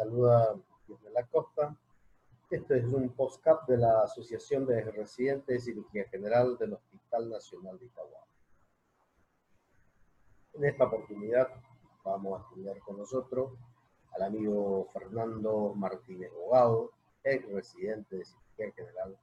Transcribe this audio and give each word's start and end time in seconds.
Saluda 0.00 0.58
desde 0.88 1.10
la 1.10 1.26
costa. 1.26 1.76
Este 2.48 2.78
es 2.78 2.86
un 2.86 3.10
postcap 3.10 3.68
de 3.68 3.76
la 3.76 4.00
Asociación 4.00 4.64
de 4.64 4.82
Residentes 4.92 5.46
de 5.46 5.60
Cirugía 5.60 6.08
General 6.08 6.56
del 6.56 6.72
Hospital 6.72 7.28
Nacional 7.28 7.78
de 7.78 7.84
Itagua. 7.84 8.24
En 10.54 10.64
esta 10.64 10.84
oportunidad 10.84 11.48
vamos 12.02 12.40
a 12.40 12.54
tener 12.54 12.78
con 12.78 12.96
nosotros 12.96 13.52
al 14.14 14.22
amigo 14.22 14.88
Fernando 14.90 15.74
Martínez 15.74 16.32
Bogado, 16.32 16.92
ex 17.22 17.46
residente 17.52 18.16
de 18.16 18.24
Cirugía 18.24 18.72
General 18.72 19.18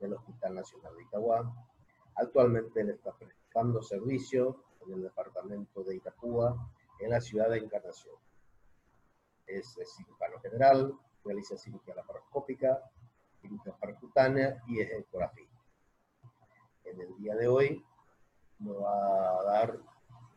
del 0.00 0.14
Hospital 0.14 0.54
Nacional 0.54 0.96
de 0.96 1.02
Itagua. 1.02 1.66
Actualmente 2.14 2.80
él 2.80 2.88
está 2.88 3.12
prestando 3.12 3.82
servicio 3.82 4.64
en 4.86 4.94
el 4.94 5.02
departamento 5.02 5.84
de 5.84 5.96
Itapúa, 5.96 6.56
en 7.00 7.10
la 7.10 7.20
ciudad 7.20 7.50
de 7.50 7.58
Encarnación 7.58 8.14
es, 9.58 9.76
cirujano 9.96 10.40
general, 10.40 10.94
realiza 11.24 11.56
cirugía 11.56 11.94
laparoscópica, 11.94 12.82
cirugía 13.40 13.72
percutánea 13.80 14.62
y 14.66 14.80
es 14.80 14.90
ecografía. 14.92 15.48
En 16.84 17.00
el 17.00 17.16
día 17.16 17.34
de 17.36 17.48
hoy 17.48 17.84
nos 18.58 18.82
va 18.82 19.40
a 19.40 19.42
dar 19.44 19.78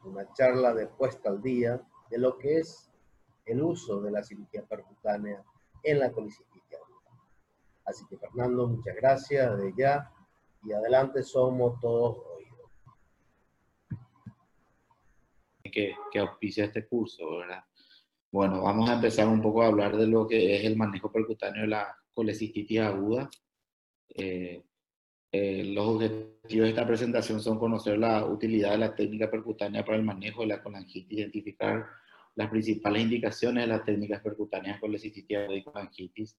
una 0.04 0.32
charla 0.34 0.74
de 0.74 0.88
puesta 0.88 1.30
al 1.30 1.41
día 1.41 1.82
de 2.10 2.18
lo 2.18 2.38
que 2.38 2.60
es 2.60 2.91
el 3.46 3.62
uso 3.62 4.02
de 4.02 4.12
la 4.12 4.24
cirugía 4.24 4.63
percutánea 4.63 5.44
en 5.84 6.00
la 6.00 6.12
colicitis 6.12 6.63
Así 7.85 8.04
que 8.07 8.18
Fernando, 8.18 8.68
muchas 8.68 8.96
gracias 8.96 9.57
de 9.60 9.72
ya 9.77 10.12
y 10.63 10.74
adelante 10.74 11.22
somos 11.22 11.79
todos 11.79 12.18
oídos. 12.35 12.72
Que, 15.63 15.96
que 16.12 16.20
auspicia 16.20 16.66
este 16.66 16.88
curso, 16.88 17.38
¿verdad? 17.38 17.63
Bueno, 18.36 18.64
vamos 18.64 18.90
a 18.90 18.96
empezar 18.96 19.30
un 19.30 19.41
poco 19.41 19.64
a 19.64 19.68
hablar 19.68 19.96
de 19.96 20.08
lo 20.08 20.28
que 20.28 20.58
es 20.58 20.66
el 20.66 20.76
manejo 20.76 21.10
percutáneo 21.10 21.62
de 21.62 21.70
la 21.70 21.96
colecistitis 22.14 22.82
aguda. 22.82 23.30
Eh, 24.10 24.62
eh, 25.32 25.64
los 25.64 25.88
objetivos 25.88 26.66
de 26.66 26.70
esta 26.70 26.86
presentación 26.86 27.40
son 27.40 27.58
conocer 27.58 27.98
la 27.98 28.26
utilidad 28.26 28.72
de 28.72 28.80
la 28.80 28.94
técnica 28.94 29.32
percutánea 29.32 29.86
para 29.86 29.96
el 29.96 30.04
manejo 30.04 30.41
de 30.41 30.48
la 30.48 30.62
colangitis, 30.62 31.18
identificar 31.18 31.86
las 32.36 32.50
principales 32.50 33.04
indicaciones 33.04 33.63
de 33.63 33.68
las 33.68 33.86
técnicas 33.86 34.22
percutáneas 34.22 34.82
colecistitis 34.82 35.38
aguda 35.38 35.56
y 35.56 35.63
colangitis, 35.63 36.38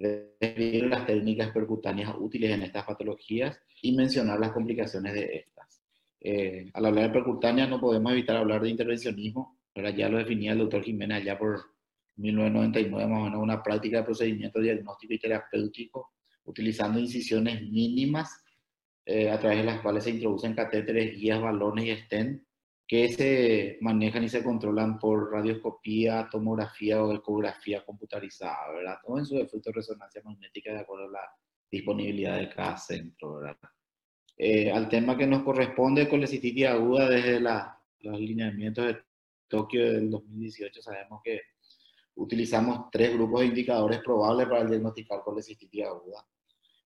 describir 0.00 0.88
las 0.88 1.06
técnicas 1.06 1.52
percutáneas 1.52 2.12
útiles 2.18 2.50
en 2.50 2.62
estas 2.62 2.84
patologías 2.84 3.56
y 3.82 3.94
mencionar 3.94 4.40
las 4.40 4.50
complicaciones 4.50 5.14
de 5.14 5.46
estas. 5.46 5.80
Eh, 6.18 6.72
al 6.74 6.86
hablar 6.86 7.04
de 7.04 7.10
percutánea 7.10 7.68
no 7.68 7.80
podemos 7.80 8.10
evitar 8.10 8.36
hablar 8.36 8.62
de 8.62 8.70
intervencionismo, 8.70 9.56
ya 9.96 10.08
lo 10.08 10.18
definía 10.18 10.52
el 10.52 10.58
doctor 10.58 10.82
Jiménez 10.82 11.18
allá 11.18 11.38
por 11.38 11.60
1999, 12.16 13.06
más 13.06 13.20
o 13.20 13.24
menos 13.24 13.42
una 13.42 13.62
práctica 13.62 13.98
de 13.98 14.04
procedimiento 14.04 14.60
diagnóstico 14.60 15.14
y 15.14 15.18
terapéutico 15.18 16.12
utilizando 16.44 16.98
incisiones 16.98 17.60
mínimas 17.62 18.42
eh, 19.04 19.30
a 19.30 19.38
través 19.38 19.58
de 19.58 19.64
las 19.64 19.80
cuales 19.80 20.04
se 20.04 20.10
introducen 20.10 20.54
catéteres, 20.54 21.16
guías, 21.16 21.40
balones 21.40 21.84
y 21.84 22.02
stent 22.02 22.42
que 22.86 23.08
se 23.08 23.78
manejan 23.80 24.22
y 24.22 24.28
se 24.28 24.44
controlan 24.44 24.98
por 24.98 25.32
radioscopía, 25.32 26.28
tomografía 26.30 27.02
o 27.02 27.12
ecografía 27.12 27.84
computarizada, 27.84 28.72
¿verdad? 28.72 28.98
Todo 29.04 29.18
en 29.18 29.26
su 29.26 29.36
efecto 29.38 29.70
de 29.70 29.74
resonancia 29.74 30.22
magnética 30.24 30.72
de 30.72 30.80
acuerdo 30.80 31.06
a 31.06 31.10
la 31.10 31.30
disponibilidad 31.68 32.38
de 32.38 32.48
cada 32.48 32.76
centro, 32.76 33.36
¿verdad? 33.36 33.56
Eh, 34.38 34.70
al 34.70 34.88
tema 34.88 35.16
que 35.16 35.26
nos 35.26 35.42
corresponde 35.42 36.08
cititis 36.26 36.66
aguda 36.66 37.08
desde 37.08 37.40
la, 37.40 37.76
los 38.00 38.20
lineamientos 38.20 38.86
de 38.86 38.98
Tokio 39.48 39.92
del 39.92 40.10
2018 40.10 40.82
sabemos 40.82 41.20
que 41.24 41.40
utilizamos 42.16 42.90
tres 42.90 43.14
grupos 43.14 43.40
de 43.40 43.46
indicadores 43.46 44.00
probables 44.00 44.48
para 44.48 44.64
diagnosticar 44.64 45.22
colecistitis 45.22 45.84
aguda. 45.84 46.26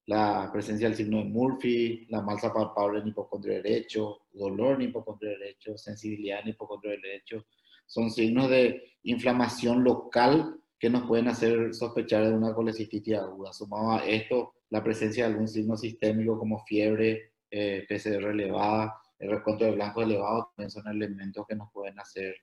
La 0.07 0.51
presencia 0.53 0.89
del 0.89 0.97
signo 0.97 1.19
de 1.19 1.25
Murphy, 1.25 2.07
la 2.09 2.21
malsa 2.21 2.53
palpable 2.53 3.01
en 3.01 3.09
hipocondrio 3.09 3.55
derecho, 3.63 4.23
dolor 4.33 4.75
en 4.75 4.89
hipocondrio 4.89 5.31
derecho, 5.31 5.77
sensibilidad 5.79 6.41
en 6.41 6.49
hipocondrio 6.49 6.93
derecho, 6.93 7.47
son 7.87 8.11
signos 8.11 8.51
de 8.51 8.97
inflamación 9.05 9.85
local 9.85 10.61
que 10.79 10.91
nos 10.91 11.07
pueden 11.07 11.29
hacer 11.29 11.75
sospechar 11.75 12.27
de 12.27 12.33
una 12.33 12.55
colecistitis 12.55 13.15
aguda. 13.15 13.53
Sumado 13.53 13.93
a 13.93 14.07
esto, 14.07 14.55
la 14.71 14.83
presencia 14.83 15.27
de 15.27 15.33
algún 15.33 15.49
signo 15.49 15.77
sistémico 15.77 16.39
como 16.39 16.65
fiebre, 16.65 17.35
eh, 17.51 17.85
PCR 17.89 18.31
elevada, 18.31 18.95
el 19.19 19.31
recuento 19.31 19.65
de 19.65 19.73
blanco 19.73 20.03
elevado, 20.03 20.51
también 20.57 20.71
son 20.71 20.89
elementos 20.89 21.47
que 21.47 21.55
nos 21.55 21.71
pueden 21.73 21.99
hacer 22.01 22.35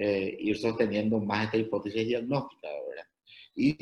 eh, 0.00 0.36
ir 0.38 0.56
sosteniendo 0.56 1.18
más 1.18 1.46
esta 1.46 1.56
hipótesis 1.56 2.06
diagnóstica, 2.06 2.68
¿verdad? 2.88 3.04
Y, 3.56 3.76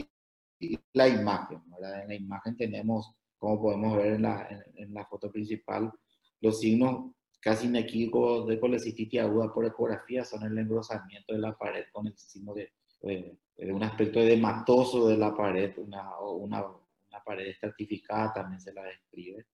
la 0.94 1.06
imagen, 1.08 1.60
¿verdad? 1.70 2.04
En 2.04 2.08
la 2.08 2.14
imagen 2.14 2.56
tenemos, 2.56 3.12
como 3.36 3.60
podemos 3.60 3.98
ver 3.98 4.14
en 4.14 4.22
la, 4.22 4.48
en, 4.76 4.94
la 4.94 5.04
foto 5.04 5.30
principal, 5.30 5.92
los 6.40 6.60
signos 6.60 7.12
casi 7.38 7.66
inequívocos 7.66 8.48
de 8.48 8.58
colecistitis 8.58 9.20
aguda 9.20 9.52
por 9.52 9.66
ecografía 9.66 10.24
son 10.24 10.42
el 10.44 10.56
engrosamiento 10.56 11.34
de 11.34 11.40
la 11.40 11.54
pared 11.54 11.84
con 11.92 12.06
el 12.06 12.16
signo 12.16 12.54
de, 12.54 12.72
de, 13.02 13.38
un 13.70 13.82
aspecto 13.82 14.18
edematoso 14.18 15.08
de 15.08 15.18
la 15.18 15.36
pared, 15.36 15.76
una, 15.76 16.18
una, 16.20 16.64
una 16.64 17.24
pared 17.26 17.46
estratificada 17.48 18.32
también 18.32 18.60
se 18.62 18.72
la 18.72 18.84
describe. 18.84 19.44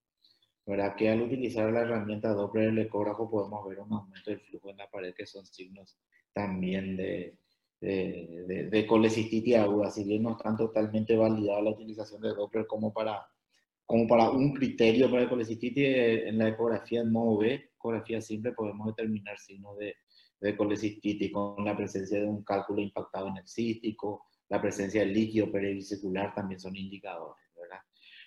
¿verdad? 0.64 0.94
Que 0.94 1.08
al 1.10 1.22
utilizar 1.22 1.72
la 1.72 1.80
herramienta 1.80 2.32
Doppler 2.32 2.66
del 2.66 2.86
ecógrafo 2.86 3.28
podemos 3.28 3.68
ver 3.68 3.80
un 3.80 3.92
aumento 3.94 4.30
del 4.30 4.40
flujo 4.42 4.70
en 4.70 4.76
la 4.76 4.88
pared, 4.88 5.12
que 5.12 5.26
son 5.26 5.44
signos 5.44 5.98
también 6.32 6.96
de, 6.96 7.36
de, 7.80 8.68
de, 8.70 8.86
colecistitis 8.86 9.56
aguda, 9.56 9.90
si 9.90 10.04
bien 10.04 10.22
no 10.22 10.32
están 10.32 10.56
totalmente 10.56 11.16
validados 11.16 11.64
la 11.64 11.70
utilización 11.70 12.22
de 12.22 12.34
Doppler 12.34 12.66
como 12.66 12.92
para, 12.92 13.26
como 13.84 14.06
para 14.06 14.30
un 14.30 14.52
criterio 14.52 15.10
para 15.10 15.28
colecistitis, 15.28 15.84
eh, 15.84 16.28
en 16.28 16.38
la 16.38 16.48
ecografía 16.48 17.00
en 17.00 17.12
modo 17.12 17.38
B, 17.38 17.70
ecografía 17.74 18.20
simple, 18.20 18.52
podemos 18.52 18.86
determinar 18.88 19.38
signos 19.38 19.76
de, 19.78 19.96
de 20.40 20.56
colecistitis 20.56 21.32
con 21.32 21.64
la 21.64 21.76
presencia 21.76 22.20
de 22.20 22.26
un 22.26 22.44
cálculo 22.44 22.80
impactado 22.80 23.28
en 23.28 23.38
el 23.38 23.48
cístico, 23.48 24.26
la 24.48 24.60
presencia 24.60 25.00
de 25.00 25.06
líquido 25.06 25.50
perivesicular 25.50 26.34
también 26.34 26.60
son 26.60 26.76
indicadores, 26.76 27.44
¿verdad? 27.56 27.80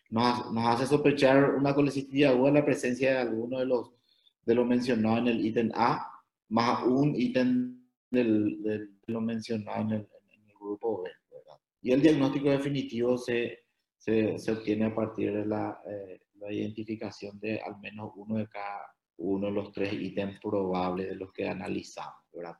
Nos, 0.09 0.51
nos 0.51 0.67
hace 0.67 0.87
sospechar 0.87 1.55
una 1.55 1.73
colecistitis 1.73 2.27
aguda 2.27 2.51
la 2.51 2.65
presencia 2.65 3.11
de 3.11 3.17
alguno 3.19 3.59
de 3.59 3.65
los 3.65 3.91
de 4.45 4.53
lo 4.53 4.65
mencionado 4.65 5.17
en 5.17 5.27
el 5.27 5.45
ítem 5.45 5.71
A, 5.73 6.07
más 6.49 6.83
un 6.83 7.15
ítem 7.15 7.74
del, 8.09 8.97
lo 9.07 9.21
mencionado 9.21 9.81
en 9.81 9.91
el, 9.91 10.07
grupo 10.59 11.03
B. 11.03 11.11
Y 11.81 11.91
el 11.91 12.01
diagnóstico 12.01 12.49
definitivo 12.49 13.19
se, 13.19 13.65
se, 13.97 14.39
se 14.39 14.51
obtiene 14.51 14.85
a 14.85 14.95
partir 14.95 15.31
de 15.31 15.45
la, 15.45 15.79
eh, 15.87 16.19
la, 16.39 16.51
identificación 16.51 17.39
de 17.39 17.59
al 17.59 17.79
menos 17.79 18.11
uno 18.15 18.37
de 18.37 18.47
cada 18.47 18.81
uno 19.17 19.45
de 19.47 19.53
los 19.53 19.71
tres 19.71 19.93
ítems 19.93 20.39
probables 20.39 21.09
de 21.09 21.15
los 21.15 21.31
que 21.31 21.47
analizamos. 21.47 22.23
¿verdad? 22.33 22.55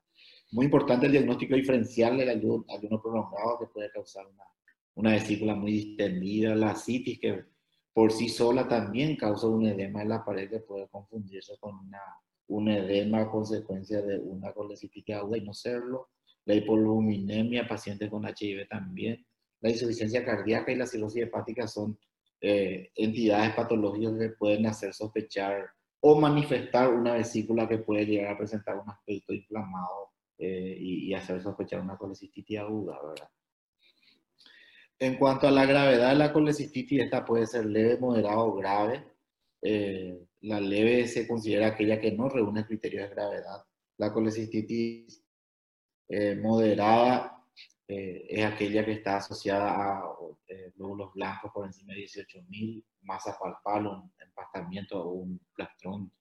Muy 0.51 0.65
importante 0.65 1.07
el 1.07 1.13
diagnóstico 1.13 1.55
diferencial 1.55 2.15
del 2.17 2.29
ayuno, 2.29 2.63
ayuno 2.69 3.01
prolongado 3.01 3.57
que 3.59 3.67
puede 3.73 3.91
causar 3.91 4.27
una, 4.27 4.43
una 4.93 5.11
vesícula 5.13 5.55
muy 5.55 5.71
distendida, 5.71 6.55
la 6.55 6.75
citis 6.75 7.19
que 7.19 7.45
por 7.93 8.11
sí 8.11 8.29
sola 8.29 8.67
también 8.67 9.15
causa 9.15 9.47
un 9.47 9.65
edema 9.65 10.01
en 10.01 10.09
la 10.09 10.23
pared 10.23 10.49
que 10.49 10.59
puede 10.59 10.87
confundirse 10.89 11.53
con 11.59 11.79
una 11.79 12.01
un 12.47 12.69
edema 12.69 13.21
a 13.21 13.31
consecuencia 13.31 14.01
de 14.01 14.19
una 14.19 14.53
colecitis 14.53 15.15
aguda 15.15 15.37
y 15.37 15.45
no 15.45 15.53
serlo, 15.53 16.09
la 16.45 16.55
hipoluminemia, 16.55 17.67
pacientes 17.67 18.09
con 18.09 18.25
HIV 18.25 18.67
también, 18.67 19.25
la 19.61 19.69
insuficiencia 19.69 20.23
cardíaca 20.23 20.71
y 20.71 20.75
la 20.75 20.85
cirrosis 20.85 21.23
hepática 21.23 21.67
son 21.67 21.97
eh, 22.41 22.91
entidades 22.95 23.55
patológicas 23.55 24.13
que 24.19 24.29
pueden 24.29 24.67
hacer 24.67 24.93
sospechar 24.93 25.65
o 26.01 26.19
manifestar 26.19 26.93
una 26.93 27.13
vesícula 27.13 27.67
que 27.67 27.79
puede 27.79 28.05
llegar 28.05 28.33
a 28.33 28.37
presentar 28.37 28.77
un 28.77 28.87
aspecto 28.87 29.33
inflamado 29.33 30.11
eh, 30.37 30.77
y, 30.79 31.13
hacer 31.13 31.41
sospechar 31.41 31.79
una 31.79 31.97
colecistitis 31.97 32.59
aguda, 32.59 32.99
¿verdad? 33.01 33.29
En 34.99 35.15
cuanto 35.15 35.47
a 35.47 35.51
la 35.51 35.65
gravedad 35.65 36.09
de 36.09 36.15
la 36.15 36.31
colecistitis, 36.31 37.01
esta 37.01 37.25
puede 37.25 37.47
ser 37.47 37.65
leve, 37.65 37.97
moderada 37.97 38.37
o 38.37 38.53
grave. 38.53 39.03
Eh, 39.67 40.27
la 40.41 40.59
leve 40.59 41.07
se 41.07 41.27
considera 41.27 41.67
aquella 41.67 41.99
que 41.99 42.11
no 42.11 42.29
reúne 42.29 42.67
criterios 42.67 43.09
de 43.09 43.15
gravedad. 43.15 43.65
La 43.97 44.13
colecistitis 44.13 45.23
eh, 46.07 46.35
moderada 46.35 47.43
eh, 47.87 48.27
es 48.29 48.45
aquella 48.45 48.85
que 48.85 48.91
está 48.91 49.17
asociada 49.17 49.71
a 49.71 50.03
eh, 50.47 50.71
glóbulos 50.75 51.13
blancos 51.15 51.51
por 51.51 51.65
encima 51.65 51.93
de 51.93 52.01
18.000, 52.01 52.83
masa 53.01 53.35
palpable, 53.39 53.89
un 53.89 54.11
empastamiento 54.19 55.03
o 55.03 55.13
un 55.13 55.41
plastrón 55.55 56.11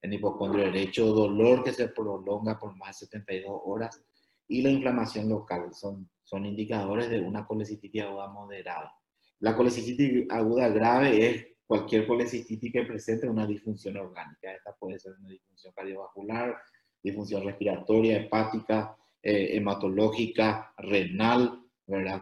en 0.00 0.12
hipocondrio 0.12 0.66
derecho, 0.66 1.06
dolor 1.06 1.64
que 1.64 1.72
se 1.72 1.88
prolonga 1.88 2.56
por 2.56 2.76
más 2.76 3.00
de 3.00 3.06
72 3.06 3.62
horas 3.64 4.00
y 4.46 4.62
la 4.62 4.70
inflamación 4.70 5.28
local 5.28 5.74
son, 5.74 6.08
son 6.22 6.46
indicadores 6.46 7.10
de 7.10 7.20
una 7.20 7.44
colecistitis 7.46 8.02
aguda 8.02 8.28
moderada. 8.28 8.94
La 9.40 9.56
colecistitis 9.56 10.30
aguda 10.30 10.68
grave 10.68 11.28
es 11.28 11.46
cualquier 11.72 12.06
colecistitis 12.06 12.70
que 12.70 12.82
presente 12.82 13.26
una 13.26 13.46
disfunción 13.46 13.96
orgánica. 13.96 14.52
Esta 14.52 14.76
puede 14.76 14.98
ser 14.98 15.14
una 15.18 15.30
disfunción 15.30 15.72
cardiovascular, 15.72 16.54
disfunción 17.02 17.44
respiratoria, 17.44 18.18
hepática, 18.18 18.94
eh, 19.22 19.56
hematológica, 19.56 20.74
renal, 20.76 21.62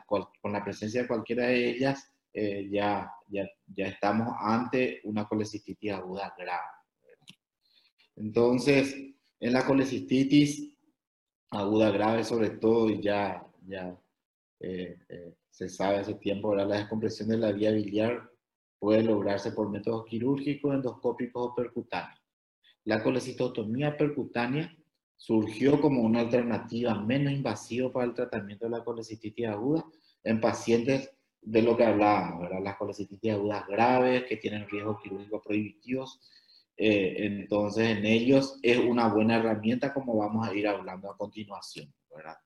con 0.07 0.53
la 0.53 0.63
presencia 0.63 1.03
de 1.03 1.09
cualquiera 1.09 1.49
de 1.49 1.69
ellas, 1.69 2.13
eh, 2.33 2.69
ya, 2.71 3.11
ya, 3.27 3.45
ya, 3.67 3.89
estamos 3.89 4.29
ante 4.39 5.01
una 5.03 5.27
colecistitis 5.27 5.95
aguda 5.95 6.33
grave. 6.39 6.71
Entonces, 8.15 8.95
en 9.41 9.53
la 9.53 9.67
colecistitis 9.67 10.79
aguda 11.51 11.91
grave, 11.91 12.23
sobre 12.23 12.51
todo, 12.51 12.89
y 12.89 13.03
ya, 13.03 13.45
ya 13.67 14.01
eh, 14.61 14.97
se 15.51 15.69
sabe 15.69 15.97
hace 15.97 16.15
tiempo, 16.15 16.51
¿verdad? 16.51 16.69
la 16.69 16.77
descompresión 16.79 17.31
de 17.31 17.39
la 17.39 17.51
vía 17.51 17.73
biliar 17.73 18.30
puede 18.81 19.05
lograrse 19.05 19.53
por 19.53 19.71
métodos 19.71 20.07
quirúrgicos, 20.07 20.75
endoscópicos 20.75 21.51
o 21.51 21.55
percutáneos. 21.55 22.19
La 22.85 23.03
colecistotomía 23.03 23.97
percutánea 23.97 24.75
surgió 25.17 25.81
como 25.83 26.01
una 26.01 26.21
alternativa 26.21 26.95
menos 26.95 27.35
invasiva 27.35 27.93
para 27.93 28.07
el 28.07 28.15
tratamiento 28.15 28.65
de 28.65 28.71
la 28.71 28.83
colecistitis 28.83 29.47
aguda 29.47 29.85
en 30.25 30.41
pacientes 30.41 31.13
de 31.43 31.63
lo 31.63 31.77
que 31.77 31.85
hablábamos, 31.85 32.41
¿verdad? 32.41 32.61
las 32.63 32.77
colecistitis 32.77 33.33
agudas 33.33 33.67
graves 33.69 34.25
que 34.25 34.39
tienen 34.39 34.67
riesgos 34.69 35.01
quirúrgicos 35.03 35.43
prohibitivos. 35.45 36.21
Eh, 36.77 37.17
entonces, 37.19 37.99
en 37.99 38.07
ellos 38.07 38.59
es 38.63 38.79
una 38.79 39.09
buena 39.09 39.37
herramienta 39.37 39.93
como 39.93 40.17
vamos 40.17 40.49
a 40.49 40.55
ir 40.55 40.67
hablando 40.67 41.11
a 41.11 41.17
continuación. 41.19 41.93
¿verdad? 42.15 42.37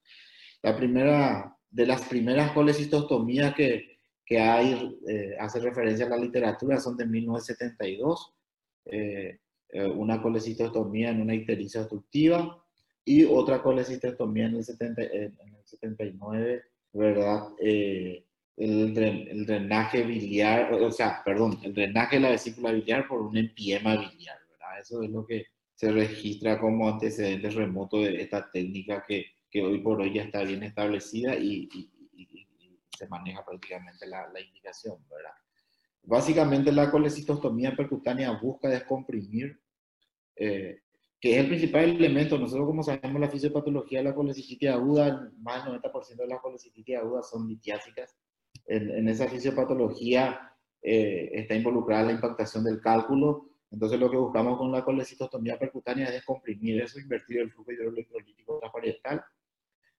La 0.63 0.77
primera, 0.77 1.57
de 1.71 1.87
las 1.87 2.03
primeras 2.09 2.51
colecistostomías 2.51 3.55
que, 3.55 3.94
que 4.25 4.39
hay, 4.39 4.99
eh, 5.09 5.37
hace 5.39 5.61
referencia 5.61 6.07
a 6.07 6.11
la 6.11 6.17
literatura, 6.17 6.81
son 6.81 6.97
de 6.97 7.07
1972. 7.07 8.35
Eh, 8.87 9.39
una 9.97 10.23
colecistostomía 10.23 11.11
en 11.11 11.21
una 11.21 11.35
ictericia 11.35 11.81
obstructiva, 11.81 12.65
y 13.05 13.25
otra 13.25 13.63
colecistectomía 13.63 14.47
en 14.47 14.57
el, 14.57 14.65
70, 14.65 15.03
en 15.03 15.33
el 15.33 15.65
79, 15.65 16.63
¿verdad? 16.93 17.49
Eh, 17.61 18.25
el, 18.57 18.95
drenaje 18.95 20.05
biliar, 20.05 20.73
o 20.73 20.91
sea, 20.91 21.23
perdón, 21.25 21.59
el 21.63 21.75
drenaje 21.75 22.17
de 22.17 22.23
la 22.23 22.31
vesícula 22.31 22.73
biliar 22.73 23.07
por 23.07 23.21
un 23.21 23.37
empiema 23.37 23.97
biliar, 23.97 24.39
¿verdad? 24.51 24.81
Eso 24.81 25.03
es 25.03 25.11
lo 25.11 25.27
que 25.27 25.47
se 25.75 25.91
registra 25.93 26.59
como 26.59 26.89
antecedente 26.89 27.51
remoto 27.51 28.01
de 28.01 28.23
esta 28.23 28.51
técnica 28.51 29.05
que, 29.07 29.27
que 29.51 29.63
hoy 29.63 29.81
por 29.81 30.01
hoy 30.01 30.15
ya 30.15 30.23
está 30.23 30.43
bien 30.45 30.63
establecida 30.63 31.37
y, 31.37 31.69
se 32.97 33.09
maneja 33.09 33.45
prácticamente 33.45 34.07
la, 34.07 34.29
la, 34.29 34.41
indicación, 34.41 34.97
¿verdad? 35.09 35.33
Básicamente 36.03 36.73
la 36.73 36.91
colecistostomía 36.91 37.75
percutánea 37.75 38.33
busca 38.33 38.69
descomprimir 38.69 39.61
eh, 40.37 40.81
que 41.21 41.33
es 41.33 41.39
el 41.39 41.49
principal 41.49 41.85
elemento. 41.85 42.39
Nosotros, 42.39 42.67
como 42.67 42.83
sabemos, 42.83 43.19
la 43.19 43.31
fisiopatología 43.31 44.01
de 44.01 44.05
la 44.05 44.15
colecistitis 44.15 44.69
aguda, 44.69 45.31
más 45.39 45.65
del 45.65 45.81
90% 45.81 46.17
de 46.17 46.27
las 46.27 46.41
colecistitis 46.41 46.97
agudas 46.99 47.31
son 47.31 47.49
litiásicas. 47.49 48.15
En, 48.67 48.91
en 48.91 49.09
esa 49.09 49.27
fisiopatología 49.29 50.55
eh, 50.83 51.31
está 51.33 51.55
involucrada 51.55 52.05
la 52.05 52.13
impactación 52.13 52.65
del 52.65 52.79
cálculo. 52.79 53.49
Entonces, 53.71 53.99
lo 53.99 54.11
que 54.11 54.19
buscamos 54.19 54.59
con 54.59 54.71
la 54.71 54.85
colecistostomía 54.85 55.59
percutánea 55.59 56.09
es 56.09 56.13
descomprimir 56.13 56.83
eso, 56.83 57.01
invertir 57.01 57.39
el 57.39 57.51
flujo 57.51 57.73
hidroelectrolítico 57.73 58.59
transparietal. 58.59 59.25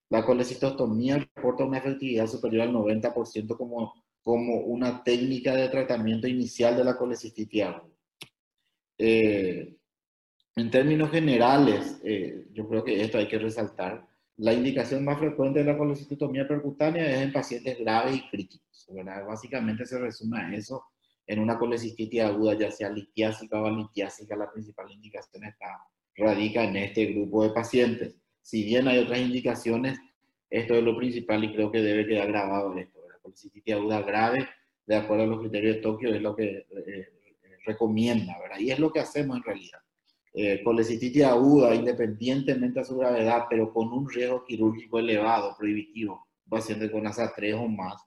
La 0.09 0.25
colecistostomía 0.25 1.17
reporta 1.17 1.65
una 1.65 1.79
efectividad 1.79 2.27
superior 2.27 2.63
al 2.63 2.73
90% 2.73 3.57
como, 3.57 3.93
como 4.21 4.59
una 4.59 5.03
técnica 5.03 5.55
de 5.55 5.69
tratamiento 5.69 6.27
inicial 6.27 6.77
de 6.77 6.83
la 6.83 6.97
colecistitis. 6.97 7.65
Eh, 8.97 9.75
en 10.55 10.71
términos 10.71 11.11
generales, 11.11 11.99
eh, 12.03 12.47
yo 12.53 12.67
creo 12.67 12.83
que 12.83 13.01
esto 13.01 13.17
hay 13.17 13.27
que 13.27 13.39
resaltar. 13.39 14.07
La 14.37 14.53
indicación 14.53 15.03
más 15.03 15.19
frecuente 15.19 15.59
de 15.59 15.65
la 15.65 15.77
colecistotomía 15.77 16.47
percutánea 16.47 17.09
es 17.09 17.21
en 17.21 17.33
pacientes 17.33 17.77
graves 17.79 18.15
y 18.15 18.29
críticos. 18.29 18.87
Básicamente 19.27 19.85
se 19.85 19.97
resume 19.97 20.39
a 20.39 20.53
eso. 20.53 20.85
En 21.27 21.39
una 21.39 21.57
colecistitis 21.57 22.21
aguda, 22.21 22.53
ya 22.53 22.71
sea 22.71 22.89
litiásica 22.89 23.61
o 23.61 23.69
litiásica, 23.69 24.35
la 24.35 24.51
principal 24.51 24.91
indicación 24.91 25.43
está, 25.45 25.81
radica 26.15 26.63
en 26.63 26.75
este 26.75 27.05
grupo 27.07 27.43
de 27.43 27.49
pacientes. 27.49 28.15
Si 28.45 28.63
bien 28.63 28.87
hay 28.87 28.99
otras 28.99 29.19
indicaciones, 29.19 29.97
esto 30.49 30.75
es 30.75 30.83
lo 30.83 30.95
principal 30.95 31.43
y 31.43 31.53
creo 31.53 31.71
que 31.71 31.81
debe 31.81 32.05
quedar 32.05 32.27
grabado 32.27 32.77
esto. 32.77 32.99
La 33.09 33.17
colecistitis 33.17 33.73
aguda 33.73 34.01
grave, 34.01 34.47
de 34.85 34.95
acuerdo 34.95 35.23
a 35.23 35.27
los 35.27 35.39
criterios 35.39 35.77
de 35.77 35.81
Tokio, 35.81 36.13
es 36.13 36.21
lo 36.21 36.35
que 36.35 36.45
eh, 36.45 36.65
eh, 36.69 37.07
recomienda, 37.65 38.37
¿verdad? 38.39 38.59
Y 38.59 38.71
es 38.71 38.77
lo 38.77 38.91
que 38.91 38.99
hacemos 38.99 39.37
en 39.37 39.43
realidad 39.43 39.79
eh, 40.37 40.61
colecistitis 40.63 41.23
aguda, 41.23 41.73
independientemente 41.73 42.79
de 42.79 42.85
su 42.85 42.97
gravedad, 42.97 43.45
pero 43.49 43.71
con 43.71 43.87
un 43.87 44.09
riesgo 44.09 44.43
quirúrgico 44.43 44.99
elevado, 44.99 45.55
prohibitivo, 45.57 46.27
paciente 46.49 46.91
con 46.91 47.07
ASA 47.07 47.31
3 47.33 47.53
o 47.55 47.69
más, 47.69 48.03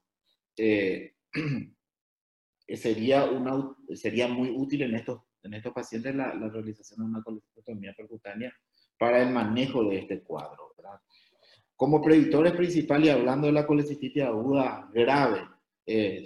eh, 0.58 1.14
sería, 2.68 3.24
una, 3.24 3.74
sería 3.94 4.28
muy 4.28 4.50
útil 4.50 4.82
en 4.82 4.96
estos, 4.96 5.22
en 5.42 5.54
estos 5.54 5.72
pacientes 5.72 6.14
la, 6.14 6.32
realización 6.32 7.00
de 7.00 7.06
una 7.06 7.22
colecistotomía 7.22 7.94
percutánea 7.96 8.52
para 8.98 9.22
el 9.22 9.30
manejo 9.30 9.84
de 9.84 9.98
este 9.98 10.20
cuadro. 10.22 10.74
Como 11.76 12.02
predictores 12.02 12.52
principales, 12.54 13.06
y 13.06 13.10
hablando 13.10 13.46
de 13.46 13.52
la 13.52 13.64
colecistitis 13.64 14.24
aguda 14.24 14.90
grave, 14.92 15.42
eh, 15.86 16.24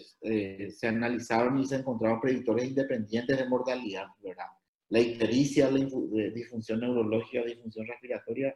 se 0.70 0.88
analizaron 0.88 1.58
y 1.58 1.66
se 1.66 1.76
encontraron 1.76 2.20
predictores 2.20 2.64
independientes 2.64 3.36
de 3.36 3.48
mortalidad, 3.48 4.06
¿verdad? 4.22 4.46
la 4.92 5.00
ictericia, 5.00 5.70
la 5.70 5.78
disfunción 6.34 6.80
neurológica, 6.80 7.42
disfunción 7.44 7.86
respiratoria, 7.86 8.54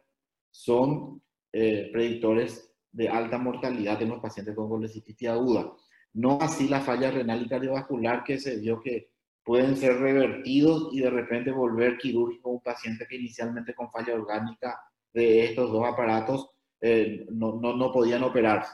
son 0.51 1.19
eh, 1.51 1.89
predictores 1.91 2.71
de 2.91 3.09
alta 3.09 3.39
mortalidad 3.39 3.99
en 4.03 4.09
los 4.09 4.21
pacientes 4.21 4.53
con 4.53 4.69
colecistitis 4.69 5.29
aguda. 5.29 5.73
No 6.13 6.37
así 6.39 6.67
la 6.67 6.81
falla 6.81 7.09
renal 7.09 7.41
y 7.41 7.49
cardiovascular 7.49 8.23
que 8.23 8.37
se 8.37 8.57
vio 8.57 8.79
que 8.79 9.09
pueden 9.47 9.77
ser 9.77 9.97
revertidos 9.97 10.89
y 10.91 10.99
de 10.99 11.09
repente 11.09 11.51
volver 11.51 11.97
quirúrgico 11.97 12.49
un 12.49 12.61
paciente 12.61 13.07
que 13.07 13.15
inicialmente 13.15 13.73
con 13.73 13.89
falla 13.89 14.13
orgánica 14.13 14.77
de 15.13 15.45
estos 15.45 15.71
dos 15.71 15.85
aparatos 15.87 16.49
eh, 16.81 17.25
no, 17.31 17.55
no, 17.55 17.73
no, 17.73 17.89
podían 17.93 18.23
operarse. 18.23 18.73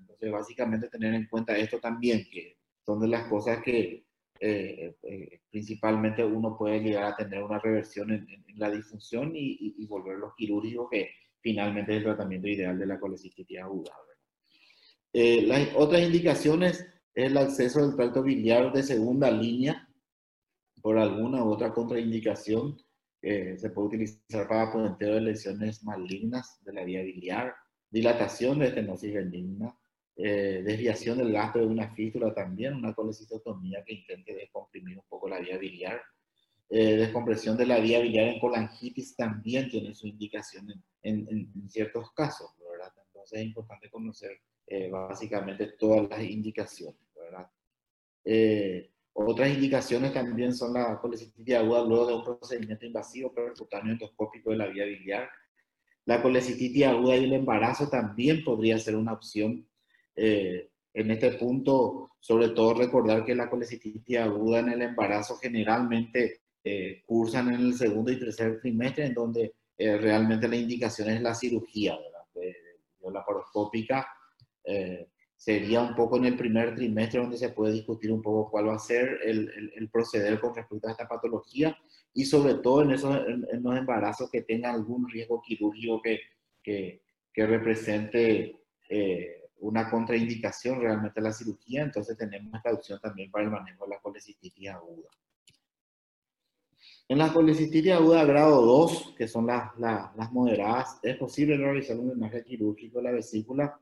Entonces, 0.00 0.32
básicamente 0.32 0.88
tener 0.88 1.12
en 1.12 1.26
cuenta 1.26 1.54
esto 1.58 1.78
también, 1.78 2.26
que 2.32 2.56
son 2.86 3.00
de 3.00 3.08
las 3.08 3.28
cosas 3.28 3.62
que 3.62 4.06
eh, 4.40 4.96
eh, 5.02 5.40
principalmente 5.50 6.24
uno 6.24 6.56
puede 6.56 6.80
llegar 6.80 7.04
a 7.04 7.16
tener 7.16 7.42
una 7.42 7.58
reversión 7.58 8.10
en, 8.10 8.26
la 8.56 8.70
disfunción 8.70 9.36
y, 9.36 9.74
y, 9.76 9.86
volver 9.86 10.16
los 10.16 10.34
quirúrgicos, 10.34 10.88
que 10.90 11.10
finalmente 11.40 11.92
es 11.92 11.98
el 11.98 12.04
tratamiento 12.04 12.48
ideal 12.48 12.78
de 12.78 12.86
la 12.86 12.98
colecistitis 12.98 13.58
aguda. 13.58 13.92
Eh, 15.12 15.42
las 15.42 15.68
otras 15.76 16.00
indicaciones 16.00 16.80
es 17.14 17.26
el 17.26 17.36
acceso 17.36 17.86
del 17.86 17.94
tracto 17.94 18.22
biliar 18.22 18.72
de 18.72 18.82
segunda 18.82 19.30
línea 19.30 19.83
por 20.84 20.98
alguna 20.98 21.42
u 21.42 21.48
otra 21.50 21.72
contraindicación. 21.72 22.76
se 23.22 23.70
puede 23.70 23.88
utilizar 23.88 24.46
para 24.46 24.70
puenteo 24.70 25.14
de 25.14 25.22
lesiones 25.22 25.82
malignas 25.82 26.62
de 26.62 26.74
la 26.74 26.84
vía 26.84 27.00
biliar, 27.02 27.54
dilatación 27.90 28.58
de 28.58 28.66
estenosis 28.66 29.14
benigna, 29.14 29.74
eh, 30.14 30.62
desviación 30.62 31.16
del 31.16 31.32
gasto 31.32 31.60
de 31.60 31.66
una 31.66 31.88
fístula 31.94 32.34
también, 32.34 32.74
una 32.74 32.92
colecistotomía 32.92 33.82
que 33.82 33.94
intente 33.94 34.34
descomprimir 34.34 34.98
un 34.98 35.06
poco 35.08 35.26
la 35.26 35.40
vía 35.40 35.56
biliar. 35.56 36.02
Eh, 36.68 36.96
descompresión 36.96 37.56
de 37.56 37.64
la 37.64 37.78
vía 37.78 38.00
biliar 38.00 38.26
en 38.26 38.38
colangitis 38.38 39.16
también 39.16 39.70
tiene 39.70 39.94
su 39.94 40.06
indicación 40.06 40.66
en, 41.00 41.26
en, 41.30 41.68
ciertos 41.70 42.12
casos, 42.12 42.50
¿verdad? 42.70 42.92
Entonces 43.06 43.40
es 43.40 43.46
importante 43.46 43.88
conocer 43.88 44.32
eh, 44.66 44.90
básicamente 44.90 45.72
todas 45.78 46.06
las 46.10 46.22
indicaciones, 46.22 47.00
¿verdad? 47.14 47.48
Otras 49.14 49.48
indicaciones 49.48 50.12
también 50.12 50.52
son 50.52 50.74
la 50.74 50.98
colecistitis 51.00 51.54
aguda 51.54 51.84
luego 51.84 52.06
de 52.06 52.14
un 52.14 52.24
procedimiento 52.24 52.84
invasivo 52.84 53.32
percutáneo 53.32 53.92
endoscópico 53.92 54.50
de 54.50 54.56
la 54.56 54.66
vía 54.66 54.84
biliar. 54.84 55.30
La 56.04 56.20
colecistitis 56.20 56.84
aguda 56.84 57.16
y 57.16 57.24
el 57.24 57.32
embarazo 57.32 57.88
también 57.88 58.42
podría 58.42 58.76
ser 58.78 58.96
una 58.96 59.12
opción 59.12 59.66
eh, 60.16 60.68
en 60.92 61.10
este 61.12 61.32
punto, 61.32 62.10
sobre 62.18 62.48
todo 62.48 62.74
recordar 62.74 63.24
que 63.24 63.36
la 63.36 63.48
colecistitis 63.48 64.18
aguda 64.18 64.58
en 64.58 64.70
el 64.70 64.82
embarazo 64.82 65.36
generalmente 65.36 66.40
eh, 66.64 67.02
cursan 67.06 67.54
en 67.54 67.60
el 67.60 67.74
segundo 67.74 68.10
y 68.10 68.18
tercer 68.18 68.60
trimestre, 68.60 69.06
en 69.06 69.14
donde 69.14 69.54
eh, 69.78 69.96
realmente 69.96 70.48
la 70.48 70.56
indicación 70.56 71.08
es 71.10 71.22
la 71.22 71.34
cirugía, 71.34 71.96
¿verdad? 71.96 72.54
la 73.00 73.10
laparoscópica 73.20 74.08
sería 75.44 75.82
un 75.82 75.94
poco 75.94 76.16
en 76.16 76.24
el 76.24 76.38
primer 76.38 76.74
trimestre 76.74 77.20
donde 77.20 77.36
se 77.36 77.50
puede 77.50 77.74
discutir 77.74 78.10
un 78.10 78.22
poco 78.22 78.50
cuál 78.50 78.68
va 78.68 78.76
a 78.76 78.78
ser 78.78 79.18
el, 79.22 79.72
el, 79.76 79.90
proceder 79.90 80.40
con 80.40 80.54
respecto 80.54 80.88
a 80.88 80.92
esta 80.92 81.06
patología 81.06 81.76
y 82.14 82.24
sobre 82.24 82.54
todo 82.54 82.80
en, 82.80 82.92
esos, 82.92 83.14
en, 83.26 83.62
los 83.62 83.76
embarazos 83.76 84.30
que 84.30 84.40
tengan 84.40 84.74
algún 84.74 85.06
riesgo 85.06 85.42
quirúrgico 85.42 86.00
que, 86.00 86.20
que, 86.62 87.02
que 87.30 87.46
represente 87.46 88.56
eh, 88.88 89.50
una 89.58 89.90
contraindicación 89.90 90.80
realmente 90.80 91.20
a 91.20 91.24
la 91.24 91.32
cirugía, 91.34 91.82
entonces 91.82 92.16
tenemos 92.16 92.54
esta 92.54 92.72
opción 92.72 92.98
también 93.02 93.30
para 93.30 93.44
el 93.44 93.50
manejo 93.50 93.84
de 93.84 93.90
la 93.90 94.00
colecistitis 94.00 94.70
aguda. 94.70 95.10
En 97.06 97.18
la 97.18 97.30
colecistitis 97.34 97.92
aguda 97.92 98.24
grado 98.24 98.62
2, 98.62 99.14
que 99.18 99.28
son 99.28 99.46
las, 99.46 99.78
las, 99.78 100.32
moderadas, 100.32 101.00
es 101.02 101.18
posible 101.18 101.58
realizar 101.58 101.98
un 101.98 102.08
drenaje 102.08 102.42
quirúrgico 102.42 102.96
de 102.96 103.04
la 103.04 103.12
vesícula 103.12 103.78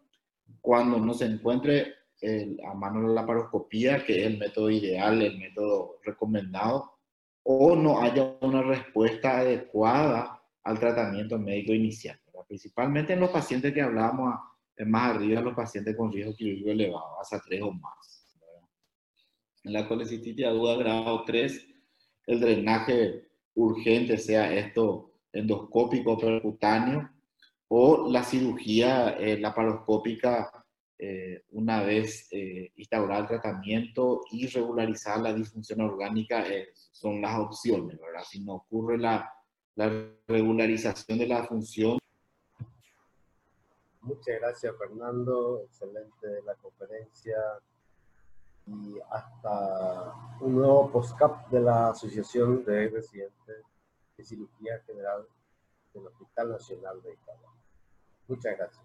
cuando 0.61 0.99
no 0.99 1.15
se 1.15 1.27
encuentre 1.27 1.95
a 2.65 2.75
mano 2.75 3.03
la 3.03 3.23
laparoscopía, 3.23 4.05
que 4.05 4.21
es 4.21 4.27
el 4.27 4.39
método 4.39 4.71
ideal, 4.71 5.21
el 5.23 5.39
método 5.39 5.99
recomendado, 6.05 6.93
o 7.43 7.75
no 7.75 8.01
haya 8.01 8.37
una 8.41 8.63
respuesta 8.63 9.39
adecuada 9.39 10.41
al 10.63 10.79
tratamiento 10.79 11.39
médico 11.39 11.73
inicial. 11.73 12.19
Principalmente 12.47 13.15
en 13.15 13.21
los 13.21 13.31
pacientes 13.31 13.73
que 13.73 13.83
hablábamos 13.83 14.35
más 14.87 15.17
arriba, 15.17 15.41
los 15.41 15.55
pacientes 15.55 15.97
con 15.97 16.13
riesgo 16.13 16.35
quirúrgico 16.35 16.71
elevado, 16.71 17.21
hasta 17.21 17.41
3 17.41 17.63
o 17.63 17.73
más. 17.73 18.27
En 19.65 19.73
la 19.73 19.89
colecistitis 19.89 20.47
aguda 20.47 20.77
grado 20.77 21.25
3, 21.25 21.69
el 22.27 22.41
drenaje 22.41 23.29
urgente, 23.55 24.19
sea 24.19 24.53
esto 24.53 25.13
endoscópico 25.33 26.19
percutáneo, 26.19 27.11
o 27.75 28.07
la 28.11 28.23
cirugía 28.23 29.17
eh, 29.19 29.39
laparoscópica 29.39 30.63
eh, 30.99 31.47
una 31.53 31.83
vez 31.83 32.29
eh, 32.31 32.71
instaurado 32.77 33.23
el 33.23 33.29
tratamiento 33.29 34.21
y 34.31 34.47
regularizar 34.47 35.19
la 35.21 35.33
disfunción 35.33 35.81
orgánica 35.81 36.47
eh, 36.47 36.69
son 36.75 37.23
las 37.23 37.39
opciones, 37.39 37.99
¿verdad? 37.99 38.25
Si 38.29 38.41
no 38.41 38.57
ocurre 38.57 38.99
la, 38.99 39.33
la 39.77 39.91
regularización 40.29 41.19
de 41.19 41.27
la 41.27 41.45
función. 41.45 41.99
Muchas 44.03 44.39
gracias, 44.39 44.75
Fernando. 44.77 45.63
Excelente 45.65 46.43
la 46.45 46.55
conferencia. 46.57 47.39
Y 48.67 48.99
hasta 49.11 50.13
un 50.43 50.57
nuevo 50.57 50.91
postcap 50.91 51.49
de 51.49 51.61
la 51.61 51.89
Asociación 51.89 52.67
de 52.67 52.91
Residentes 52.91 53.65
de 54.19 54.25
Cirugía 54.25 54.79
General 54.87 55.27
del 55.95 56.07
Hospital 56.07 56.51
Nacional 56.51 57.03
de 57.03 57.15
Italia. 57.15 57.52
good 58.37 58.45
night 58.45 58.61
Asif. 58.61 58.83